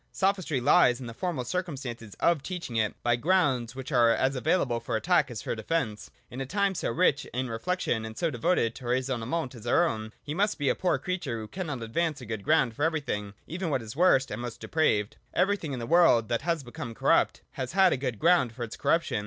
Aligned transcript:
Sophistry 0.11 0.59
lies 0.59 0.99
in 0.99 1.05
the 1.05 1.13
formal 1.13 1.43
circumstance 1.45 2.15
of 2.19 2.41
teaching 2.41 2.75
it 2.75 2.95
by 3.03 3.15
grounds 3.15 3.75
which 3.75 3.91
are 3.91 4.09
as 4.09 4.35
available 4.35 4.79
for 4.79 4.95
attack 4.95 5.29
as 5.29 5.43
for 5.43 5.53
defence. 5.53 6.09
In 6.31 6.41
a 6.41 6.45
time 6.47 6.73
so 6.73 6.89
rich 6.89 7.25
in 7.25 7.51
reflection 7.51 8.03
and 8.03 8.17
so 8.17 8.31
devoted 8.31 8.73
to 8.73 8.85
raisonne 8.87 9.27
ment 9.29 9.53
as 9.53 9.67
our 9.67 9.87
own, 9.87 10.11
he 10.23 10.33
must 10.33 10.57
be 10.57 10.69
a 10.69 10.73
poor 10.73 10.97
creature 10.97 11.37
who 11.37 11.47
cannot 11.47 11.83
advance 11.83 12.19
a 12.19 12.25
good 12.25 12.43
ground 12.43 12.75
for 12.75 12.81
everything, 12.81 13.35
even 13.45 13.67
for 13.67 13.73
what 13.73 13.83
is 13.83 13.95
worst 13.95 14.31
and 14.31 14.41
most 14.41 14.59
depraved. 14.59 15.17
Everything 15.35 15.71
in 15.71 15.77
the 15.77 15.85
world 15.85 16.29
that 16.29 16.41
has 16.41 16.63
become 16.63 16.95
corrupt 16.95 17.43
has 17.51 17.73
had 17.73 17.99
good 17.99 18.17
ground 18.17 18.53
for 18.53 18.63
its 18.63 18.75
corruption. 18.75 19.19